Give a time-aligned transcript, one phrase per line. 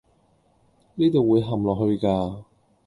[0.95, 2.45] 呢度會陷落去㗎